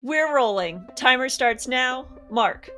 [0.00, 0.86] We're rolling.
[0.94, 2.06] Timer starts now.
[2.30, 2.70] Mark.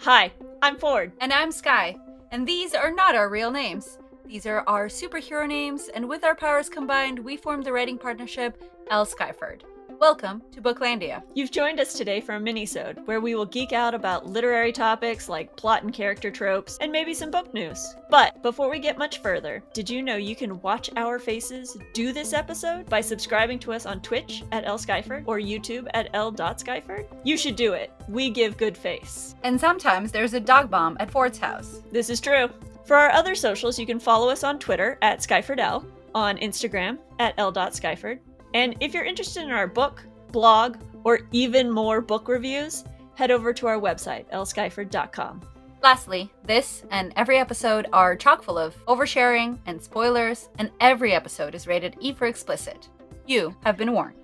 [0.00, 1.12] Hi, I'm Ford.
[1.18, 1.96] And I'm Sky.
[2.30, 3.96] And these are not our real names.
[4.26, 8.62] These are our superhero names, and with our powers combined, we formed the writing partnership
[8.90, 9.06] L.
[9.06, 9.62] Skyford.
[10.00, 11.24] Welcome to Booklandia.
[11.34, 15.28] You've joined us today for a minisode where we will geek out about literary topics
[15.28, 17.96] like plot and character tropes and maybe some book news.
[18.08, 22.12] But before we get much further, did you know you can watch our faces do
[22.12, 27.06] this episode by subscribing to us on Twitch at L Skyford or YouTube at L.Skyford?
[27.24, 27.92] You should do it.
[28.08, 29.34] We give good face.
[29.42, 31.82] And sometimes there's a dog bomb at Ford's house.
[31.90, 32.48] This is true.
[32.84, 37.34] For our other socials, you can follow us on Twitter at SkyfordL, on Instagram at
[37.36, 38.20] L.Skyford,
[38.54, 42.84] and if you're interested in our book, blog, or even more book reviews,
[43.14, 45.40] head over to our website, lskyford.com.
[45.82, 51.54] Lastly, this and every episode are chock full of oversharing and spoilers, and every episode
[51.54, 52.88] is rated E for explicit.
[53.26, 54.16] You have been warned.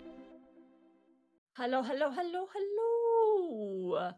[1.57, 4.11] Hello, hello, hello, hello.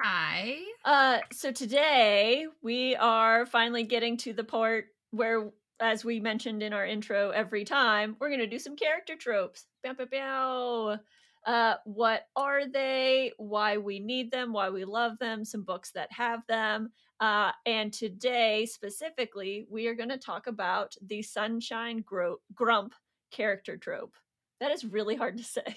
[0.00, 0.58] Hi.
[0.84, 6.72] Uh, so today we are finally getting to the part where as we mentioned in
[6.72, 9.66] our intro every time, we're going to do some character tropes.
[9.82, 10.98] Bow, bow, bow.
[11.46, 13.32] Uh, what are they?
[13.36, 14.52] Why we need them?
[14.52, 15.44] Why we love them?
[15.44, 16.90] Some books that have them.
[17.20, 22.94] Uh, and today, specifically, we are going to talk about the Sunshine Gro- Grump
[23.30, 24.14] character trope.
[24.60, 25.76] That is really hard to say.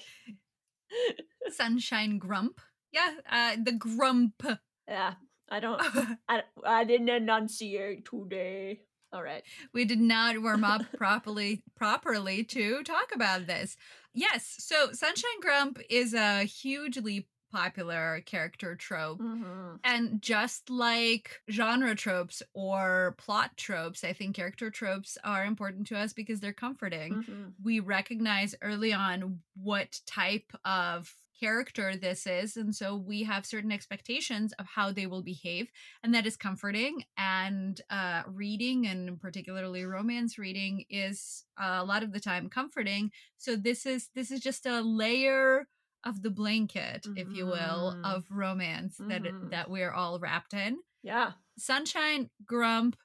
[1.52, 2.61] Sunshine Grump.
[2.92, 4.42] Yeah, uh, the Grump.
[4.88, 5.14] Yeah,
[5.50, 5.81] I don't.
[6.30, 8.81] I, I didn't enunciate today.
[9.11, 9.43] All right.
[9.73, 13.75] We did not warm up properly properly to talk about this.
[14.13, 19.19] Yes, so Sunshine Grump is a hugely popular character trope.
[19.19, 19.75] Mm-hmm.
[19.83, 25.97] And just like genre tropes or plot tropes, I think character tropes are important to
[25.97, 27.15] us because they're comforting.
[27.15, 27.43] Mm-hmm.
[27.63, 33.71] We recognize early on what type of character this is and so we have certain
[33.71, 35.71] expectations of how they will behave
[36.03, 42.03] and that is comforting and uh reading and particularly romance reading is uh, a lot
[42.03, 45.67] of the time comforting so this is this is just a layer
[46.05, 48.03] of the blanket if you will Mhm.
[48.03, 49.49] of romance that Mhm.
[49.49, 51.33] that we're all wrapped in Yeah.
[51.58, 52.95] sunshine grump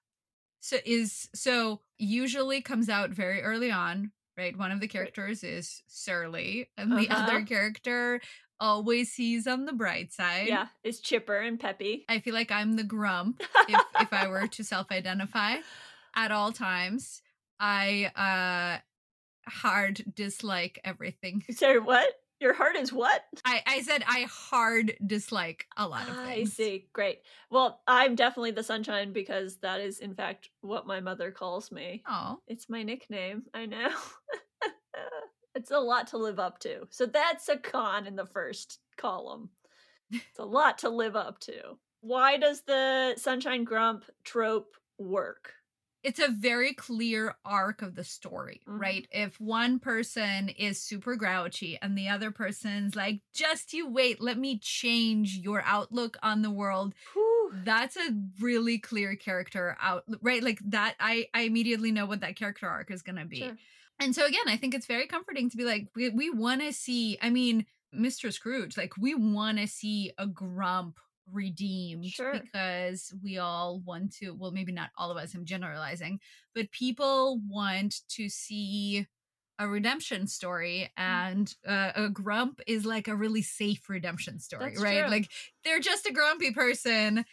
[0.61, 5.83] so is so usually comes out very early on right one of the characters is
[5.87, 7.23] surly and the Uh-huh.
[7.23, 8.21] other character
[8.61, 10.67] always sees on the bright side Yeah.
[10.83, 12.05] is chipper and peppy.
[12.09, 15.57] i feel like i'm the grump if, if i were to self-identify
[16.17, 17.23] at all times
[17.61, 18.81] i uh
[19.51, 22.09] hard dislike everything Sorry, what?
[22.45, 23.25] Your heart is what?
[23.47, 26.51] i i said i hard dislike a lot of things.
[26.51, 26.89] I see.
[26.93, 27.21] Great.
[27.51, 32.03] Well, I'm definitely the sunshine because that is, in fact, what my mother calls me.
[32.07, 33.45] oh It's my nickname.
[33.55, 33.89] I know.
[35.55, 36.87] it's a lot to live up to.
[36.91, 39.49] So that's a con in the first column.
[40.11, 41.79] It's a lot to live up to.
[42.03, 45.55] Why does the sunshine grump trope work?
[46.05, 48.81] It's a very clear arc of the story, Mhm.
[48.81, 49.09] right?
[49.11, 54.39] If one person is super grouchy and the other person's like, just you wait, let
[54.39, 57.53] me change your outlook on the world, Whew.
[57.65, 60.43] that's a really clear character out, right?
[60.43, 63.39] Like that, I, I immediately know what that character arc is going to be.
[63.39, 63.57] Sure.
[63.99, 66.73] And so again, I think it's very comforting to be like, we, we want to
[66.73, 68.33] see, I mean, Mr.
[68.33, 70.99] Scrooge, like we want to see a grump
[71.31, 72.33] redeemed Sure.
[72.41, 76.21] because we all want to, well, maybe not all of us, I'm generalizing,
[76.55, 79.07] but people want to see
[79.59, 81.03] a redemption story Mm.
[81.03, 85.11] and uh, a grump is like a really safe redemption story That's right true.
[85.11, 85.31] like
[85.63, 87.25] they're just a grumpy person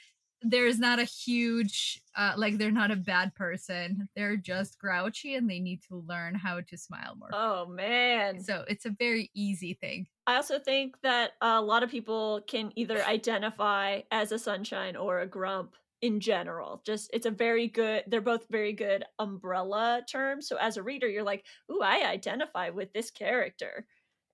[0.43, 5.49] there's not a huge uh like they're not a bad person they're just grouchy and
[5.49, 8.39] they need to learn how to smile more Oh, man.
[8.39, 12.71] so it's a very easy thing I also think that a lot of people can
[12.75, 16.81] either identify as a sunshine or a grump in general.
[16.85, 20.47] Just it's a very good they're both very good umbrella terms.
[20.47, 23.85] So as a reader you're like, "Ooh, I identify with this character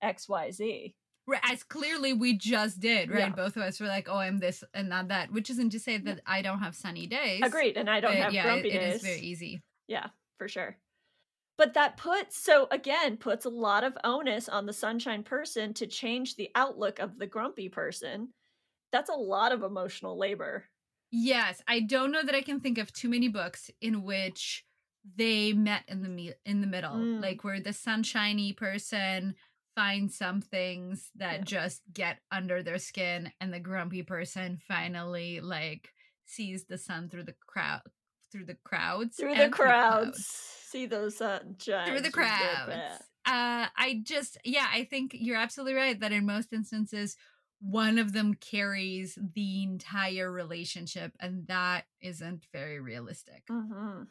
[0.02, 0.94] XYZ."
[1.42, 3.28] As clearly we just did right Yeah.
[3.30, 5.98] both of us were like oh i'm this and not that which isn't to say
[5.98, 8.78] that i don't have sunny days Agreed, and I don't have yeah grumpy it, it
[8.80, 8.94] days.
[8.96, 10.06] is very easy Yeah,
[10.38, 10.76] for sure.
[11.58, 15.86] But that puts so again puts a lot of onus on the sunshine person to
[15.86, 18.28] change the outlook of the grumpy person.
[18.92, 20.64] That's a lot of emotional labor.
[21.10, 24.64] Yes, I don't know that I can think of too many books in which
[25.16, 27.20] they met in the me- in the middle, Mm.
[27.22, 29.34] like where the sunshiny person
[29.78, 31.44] finds some things that Yeah.
[31.44, 35.94] just get under their skin, and the grumpy person finally like
[36.26, 37.82] sees the sun through the crowd,
[38.32, 40.26] through the crowds, Through the crowds.
[40.26, 41.86] See those sunshine.
[41.86, 42.74] through the crowds.
[43.24, 47.16] uh I just yeah, I think you're absolutely right that in most instances
[47.60, 53.44] one of them carries the entire relationship and that isn't very realistic.
[53.50, 54.04] Mm-hmm.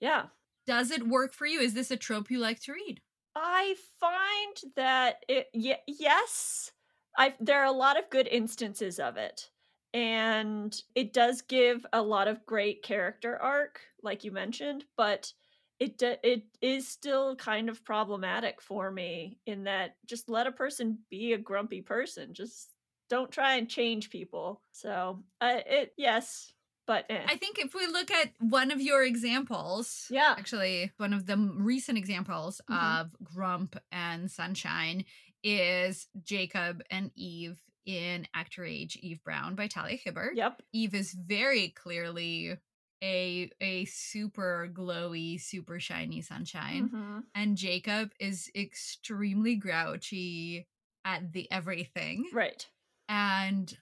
[0.00, 0.26] Yeah.
[0.66, 1.60] Does it work for you?
[1.60, 3.00] Is this a trope you like to read?
[3.34, 6.72] I find that it y- yes,
[7.16, 9.50] I there are a lot of good instances of it.
[9.94, 15.32] And it does give a lot of great character arc like you mentioned, but
[15.78, 20.52] it d- it is still kind of problematic for me in that just let a
[20.52, 22.32] person be a grumpy person.
[22.34, 22.70] Just
[23.10, 24.62] don't try and change people.
[24.72, 26.52] So, uh, it yes,
[26.86, 27.24] but eh.
[27.26, 30.34] I think if we look at one of your examples, Yeah.
[30.38, 33.00] actually, one of the recent examples Mhm.
[33.02, 35.04] of Grump and Sunshine
[35.42, 40.36] is Jacob and Eve in Act Your Age Eve Brown by Talia Hibbert.
[40.36, 40.62] Yep.
[40.72, 42.56] Eve is very clearly
[43.02, 46.88] a a super glowy, super shiny sunshine.
[46.90, 47.24] Mhm.
[47.34, 50.68] And Jacob is extremely grouchy
[51.04, 52.30] at the everything.
[52.32, 52.68] Right.
[53.08, 53.76] And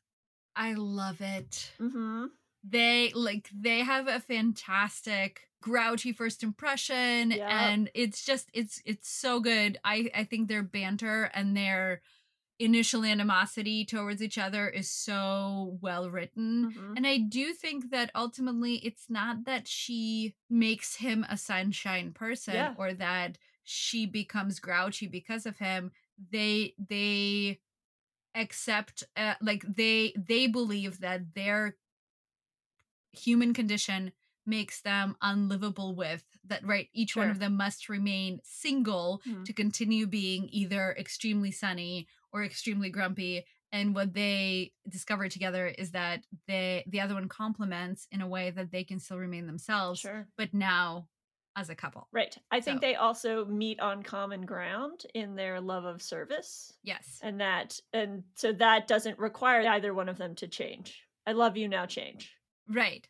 [0.56, 2.26] I love it Mm-hmm.
[2.62, 7.48] They like they have a fantastic grouchy first impression Yep.
[7.50, 12.00] and it's just it's it's so good i i think their banter and their
[12.58, 16.96] initial animosity towards each other is so well written Mhm.
[16.96, 22.54] and i do think that ultimately it's not that she makes him a sunshine person
[22.54, 22.74] Yeah.
[22.76, 25.92] or that she becomes grouchy because of him
[26.30, 27.60] they they
[28.34, 31.76] accept uh, like they they believe that their
[33.12, 34.12] human condition
[34.46, 39.44] makes them unlivable with that right each one of them must remain single Mhm.
[39.44, 45.92] to continue being either extremely sunny or extremely grumpy and what they discover together is
[45.92, 50.00] that they the other one complements in a way that they can still remain themselves
[50.00, 50.26] Sure.
[50.36, 51.08] but now
[51.56, 52.36] as a couple Right.
[52.50, 56.72] I think So- they also meet on common ground in their love of service.
[56.82, 61.06] yes And that and so that doesn't require either one of them to change.
[61.26, 62.34] I love you now change.
[62.70, 63.08] Right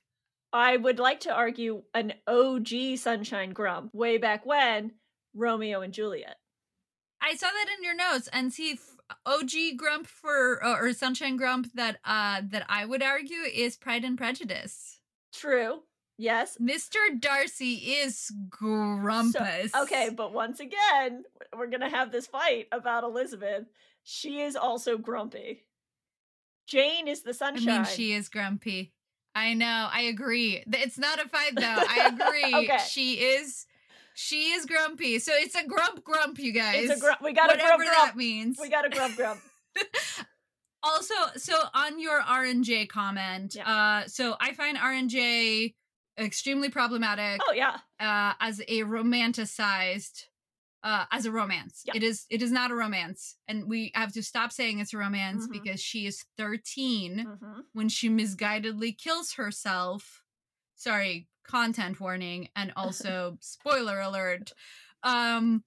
[0.52, 4.92] I would like to argue an OG Sunshine Grump way back when
[5.32, 6.36] Romeo and Juliet.
[7.20, 8.78] I saw that in your notes and see
[9.26, 14.04] OG Grump for uh, or Sunshine Grump that uh that I would argue is Pride
[14.04, 15.00] and Prejudice.
[15.32, 15.82] True.
[16.18, 16.58] Yes.
[16.60, 16.98] Mr.
[17.18, 19.72] Darcy is grumpus.
[19.72, 21.24] So, okay, but once again,
[21.56, 23.64] we're going to have this fight about Elizabeth.
[24.02, 25.64] She is also grumpy.
[26.66, 27.68] Jane is the sunshine.
[27.70, 28.92] I mean she is grumpy.
[29.40, 29.88] I know.
[29.92, 30.62] I agree.
[30.66, 31.62] It's not a fight though.
[31.64, 32.54] I agree.
[32.64, 32.78] Okay.
[32.88, 33.66] She is
[34.14, 35.18] she is grumpy.
[35.18, 36.90] So it's a grump grump, you guys.
[36.90, 37.22] it's a grump.
[37.22, 38.16] We got a Whatever grump that grump.
[38.16, 38.58] means.
[38.60, 39.40] We got a grump grump.
[40.82, 43.68] also so on your r&j comment Yeah.
[43.70, 45.74] uh so i find r&j
[46.18, 47.76] extremely problematic Oh yeah.
[48.00, 50.24] uh as a romanticized
[50.82, 51.92] uh as a romance Yeah.
[51.96, 54.98] it is it is not a romance and we have to stop saying it's a
[54.98, 55.52] romance Mhm.
[55.52, 57.62] because she is 13 Mhm.
[57.72, 60.22] when she misguidedly kills herself
[60.76, 64.52] sorry content warning and also spoiler alert
[65.02, 65.64] um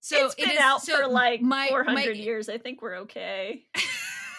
[0.00, 2.48] so it's it been is- out so for like my- 400 my- years.
[2.48, 3.64] I think we're okay.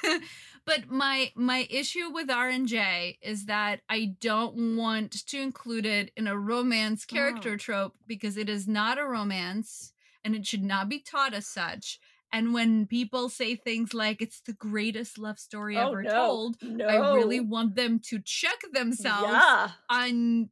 [0.66, 6.28] but my my issue with R&J is that I don't want to include it in
[6.28, 7.16] a romance mm-hmm.
[7.16, 7.58] character Oh.
[7.58, 9.94] trope because it is not a romance
[10.24, 12.00] and it should not be taught as such.
[12.32, 16.12] And when people say things like it's the greatest love story oh ever no.
[16.12, 16.86] told, no.
[16.86, 19.70] I really want them to check themselves Yeah.
[19.90, 20.50] on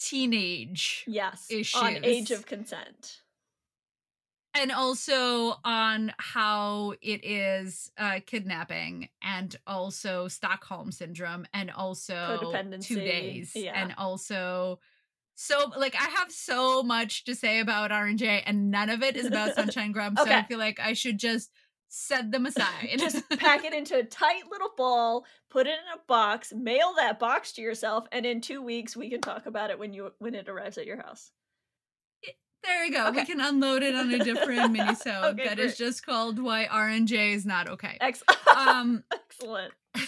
[0.00, 1.46] teenage Yes.
[1.50, 1.80] issues.
[1.80, 3.20] On age of consent.
[4.54, 12.96] And also on how it is uh kidnapping and also stockholm syndrome and also two
[12.96, 13.72] days yeah.
[13.74, 14.78] and also
[15.34, 19.26] so like i have so much to say about r&j and none of it is
[19.26, 21.50] about sunshine grump so i feel like i should just
[21.94, 26.00] set them aside Just pack it into a tight little ball, put it in a
[26.08, 29.78] box, mail that box to yourself, and in two weeks we can talk about it
[29.78, 31.30] when you when it arrives at your house.
[32.64, 35.86] There you go we can unload it on a different minisode Okay, that is great.
[35.86, 38.22] just called why r&j is not okay Ex-
[38.56, 39.72] um Excellent.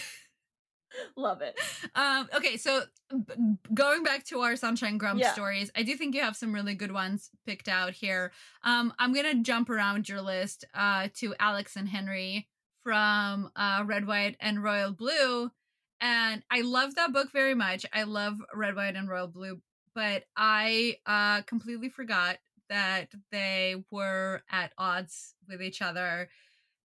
[1.17, 1.59] Love it.
[1.95, 2.81] um okay so
[3.11, 3.33] b-
[3.73, 5.33] going back to our sunshine grump Yeah.
[5.33, 8.31] stories i do think you have some really good ones picked out here
[8.63, 12.47] um i'm gonna jump around your list uh to alex and henry
[12.81, 15.51] from uh red white and royal blue
[15.99, 19.59] and i love that book very much i love red white and royal blue
[19.93, 22.37] but i uh completely forgot
[22.69, 26.29] that they were at odds with each other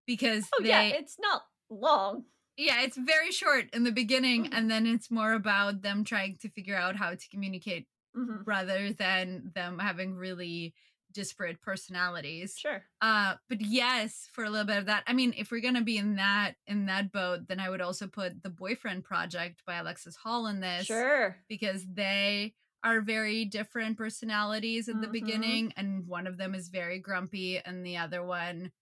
[0.07, 2.25] because Oh they yeah, it's not long.
[2.57, 4.55] yeah, it's very short in the beginning, Mhm.
[4.55, 8.43] and then it's more about them trying to figure out how to communicate Mhm.
[8.47, 10.75] rather than them having really
[11.13, 12.57] disparate personalities.
[12.57, 12.85] Sure.
[13.01, 15.03] Uh, but yes, for a little bit of that.
[15.09, 18.07] I mean, if we're gonna be in that in that boat, then I would also
[18.07, 21.37] put the Boyfriend Project by Alexis Hall in this Sure.
[21.49, 25.13] because they are very different personalities at the Mhm.
[25.13, 28.73] beginning, and one of them is very grumpy, and the other one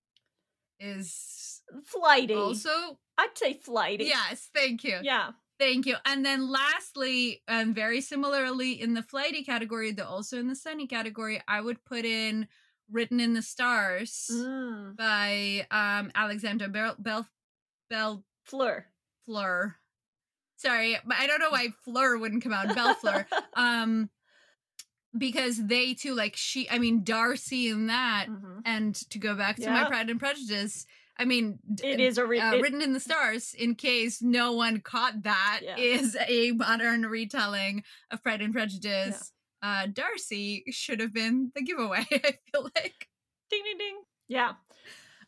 [0.80, 2.34] is Flighty.
[2.34, 4.04] also I'd say flighty.
[4.04, 4.48] yes.
[4.54, 4.98] Thank you.
[5.02, 5.32] Yeah.
[5.58, 5.96] Thank you.
[6.04, 10.86] And then lastly, and very similarly in the flighty category, though also in the sunny
[10.86, 12.48] category, I would put in
[12.90, 14.96] Written in the Stars Mm.
[14.96, 17.28] by um Alexander Bell Bell
[17.90, 18.86] Bel Fleur.
[19.26, 19.76] Fleur.
[20.58, 22.68] Sorry, but I don't know why Fleur wouldn't come out.
[22.68, 23.24] Bellefleur.
[23.54, 24.10] um
[25.16, 28.60] because they too like she I mean Darcy in that Mhm.
[28.64, 29.72] and to go back to Yeah.
[29.72, 30.84] my Pride and Prejudice,
[31.18, 34.52] I mean It is a re- uh, it- written in the stars in case no
[34.52, 35.76] one caught that Yeah.
[35.78, 42.06] is a modern retelling of pride and prejudice uh darcy should have been the giveaway
[42.12, 43.08] i feel like
[43.50, 44.02] ding ding ding.
[44.28, 44.52] Yeah.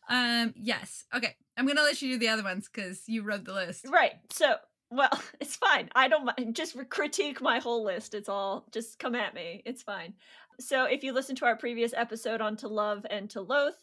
[0.09, 3.53] um yes okay i'm gonna let you do the other ones because you wrote the
[3.53, 4.13] list Right.
[4.29, 4.55] So,
[4.91, 5.89] well, it's fine.
[5.95, 6.55] I don't mind.
[6.55, 8.13] Just critique my whole list.
[8.13, 9.63] It's all just come at me.
[9.65, 10.13] It's fine.
[10.59, 13.73] So, if you listen to our previous episode on To Love and To Loathe,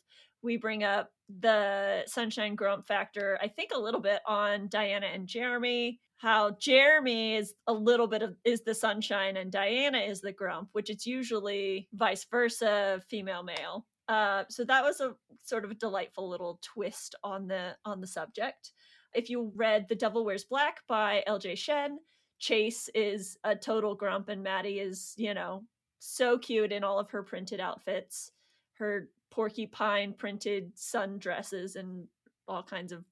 [0.43, 1.11] we bring up
[1.41, 6.01] the Sunshine Grump factor, I think a little bit on Diana and Jeremy.
[6.19, 10.71] How Jeremy is a little bit of is the sunshine and Diana is the grump,
[10.73, 13.87] which it's usually vice versa, female male.
[14.09, 18.07] Uh, so that was a sort of a delightful little twist on the on the
[18.07, 18.73] subject.
[19.15, 21.99] If you read The Devil Wears Black by LJ Shen,
[22.39, 25.65] Chase is a total grump and Maddie is, you know,
[25.99, 28.33] so cute in all of her printed outfits.
[28.75, 32.07] Her porcupine printed sundresses and
[32.47, 33.05] all kinds of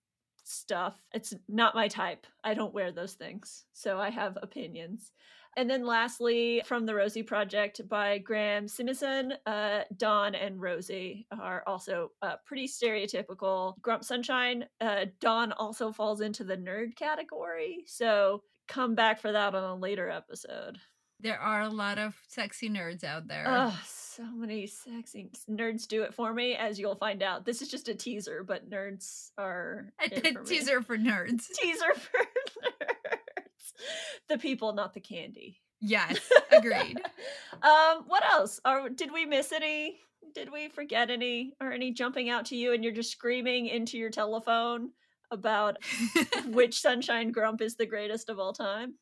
[0.45, 1.03] stuff.
[1.13, 2.27] It's not my type.
[2.45, 3.65] I don't wear those things.
[3.73, 5.13] So I have opinions.
[5.57, 11.63] And then lastly, from the Rosie Project by Graeme Simsion, uh, Don and Rosie are
[11.67, 13.81] also uh, pretty stereotypical.
[13.81, 17.85] Grump Sunshine, uh, Don also falls into the nerd category.
[17.87, 20.77] So come back for that on a later episode.
[21.21, 26.03] there are a lot of sexy nerds out there Oh, so many sexy nerds do
[26.03, 27.47] it for me, as you'll find out.
[27.47, 30.47] This is just a teaser, but nerds are a for me.
[30.47, 32.96] teaser for nerds teaser for nerds.
[34.29, 35.61] The people, not the candy.
[35.81, 36.19] yes
[36.51, 37.01] agreed
[37.63, 38.61] um, what else?
[38.65, 39.99] Are did we miss any?
[40.35, 41.55] Did we forget any?
[41.61, 44.91] Or any jumping out to you and you're just screaming into your telephone
[45.31, 45.77] about
[46.47, 48.95] which Sunshine Grump is the greatest of all time?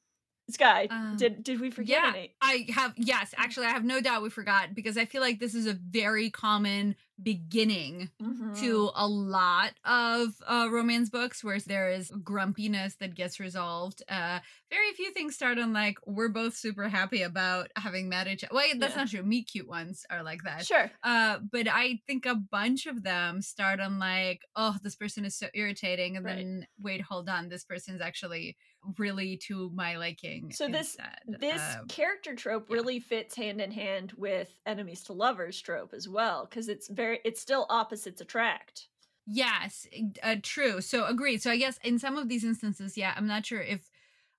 [0.51, 2.35] Sky, Um, did did we forget yeah, any?
[2.43, 5.55] I have yes, actually I have no doubt we forgot because I feel like this
[5.55, 8.59] is a very common beginning Mhm.
[8.61, 14.03] to a lot of uh, romance books where there is grumpiness that gets resolved.
[14.09, 14.41] Uh,
[14.71, 18.45] very few things start on like we're both super happy about having met each.
[18.45, 18.55] other.
[18.55, 19.01] Wait, that's Yeah.
[19.03, 19.23] not true.
[19.23, 20.67] Meet cute ones are like that.
[20.67, 20.91] Sure.
[21.03, 25.37] Uh, but I think a bunch of them start on like, oh, this person is
[25.37, 26.37] so irritating, and Right.
[26.37, 28.57] then wait, hold on, this person is actually
[28.99, 30.53] really to my liking.
[30.53, 31.41] So this- instead.
[31.41, 32.75] This Um, character trope yeah.
[32.75, 37.04] really fits hand in hand with enemies to lovers trope as well, because it's very
[37.25, 38.89] it's still opposites attract.
[39.27, 39.87] Yes,
[40.23, 40.81] uh, true.
[40.81, 41.43] So agreed.
[41.43, 43.91] So I guess in some of these instances, yeah, I'm not sure if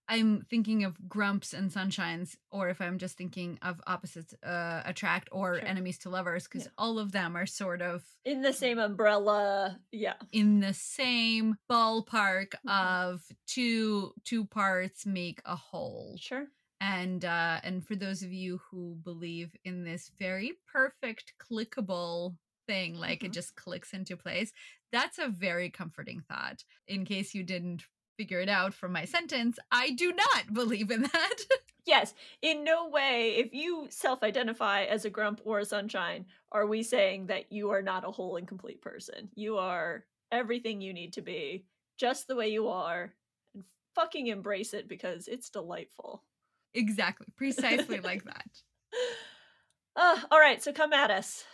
[0.08, 5.30] I'm thinking of grumps and sunshines or if I'm just thinking of opposites uh, attract
[5.32, 5.68] or Sure.
[5.68, 6.72] enemies to lovers because Yeah.
[6.78, 9.80] all of them are sort of In the same umbrella.
[9.92, 10.18] Yeah.
[10.32, 12.70] in the same ballpark Mhm.
[12.72, 16.18] of two two parts make a whole.
[16.18, 16.48] Sure.
[16.82, 22.96] And uh and for those of you who believe in this very perfect clickable thing
[22.96, 23.26] like Mhm.
[23.26, 24.52] it just clicks into place
[24.92, 27.84] that's a very comforting thought in case you didn't
[28.18, 31.36] figure it out from my sentence i do not believe in that
[31.86, 32.16] Yes.
[32.42, 36.82] In no way, if you self identify as a grump or a sunshine, are we
[36.84, 39.30] saying that you are not a whole and complete person.
[39.36, 41.68] You are everything you need to be,
[41.98, 43.16] just the way you are,
[43.54, 46.24] and fucking embrace it because it's delightful.
[46.74, 48.62] exactly precisely like that
[49.96, 51.46] Uh, all right, so come at us.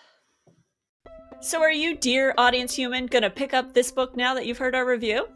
[1.43, 4.75] So, are you, dear audience human, gonna pick up this book now that you've heard
[4.75, 5.27] our review?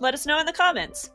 [0.00, 1.10] Let us know in the comments.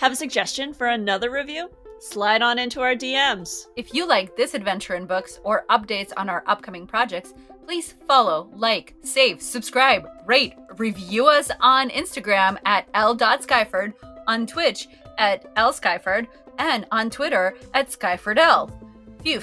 [0.00, 1.68] Have a suggestion for another review?
[1.98, 3.66] Slide on into our DMs.
[3.76, 7.34] If you like this adventure in books or updates on our upcoming projects,
[7.66, 13.92] please follow, like, save, subscribe, rate, review us on Instagram at l.skyford,
[14.26, 14.88] on Twitch
[15.18, 16.26] at lskyford,
[16.58, 18.72] and on Twitter at skyfordl.
[19.22, 19.42] Phew.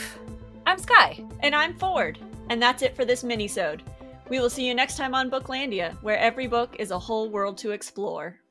[0.65, 1.23] I'm Sky.
[1.41, 2.17] And I'm Ford.
[2.49, 3.81] And that's it for this minisode.
[4.29, 7.57] We will see you next time on Booklandia, where every book is a whole world
[7.59, 8.41] to explore.